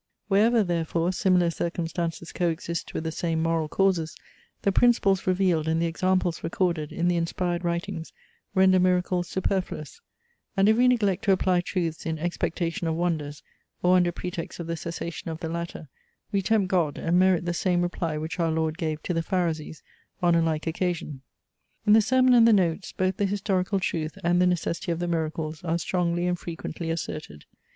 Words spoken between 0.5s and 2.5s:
therefore, similar circumstances co